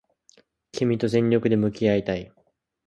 [0.71, 2.33] 君と全力で向き合いたい